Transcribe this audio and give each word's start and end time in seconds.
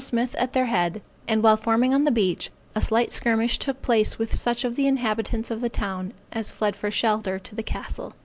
Smith 0.03 0.33
at 0.39 0.53
their 0.53 0.65
head; 0.65 0.99
and 1.27 1.43
while 1.43 1.55
forming 1.55 1.93
on 1.93 2.05
the 2.05 2.09
beach 2.11 2.49
a 2.73 2.81
slight 2.81 3.11
skirmish 3.11 3.59
took 3.59 3.83
place 3.83 4.17
with 4.17 4.33
such 4.35 4.65
of 4.65 4.75
the 4.75 4.87
inhabitants 4.87 5.51
of 5.51 5.61
the 5.61 5.69
town, 5.69 6.11
as 6.31 6.51
fled 6.51 6.75
for 6.75 6.89
shelter 6.89 7.37
to 7.37 7.53
the 7.53 7.61
castle. 7.61 8.13